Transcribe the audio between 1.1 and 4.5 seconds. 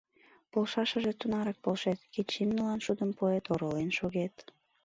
тунарак полшет, кеч имньылан шудым пуэт, оролен шогет.